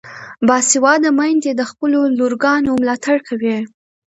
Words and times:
باسواده 0.47 1.09
میندې 1.19 1.51
د 1.55 1.61
خپلو 1.71 1.99
لورګانو 2.17 2.71
ملاتړ 2.81 3.17
کوي. 3.27 3.57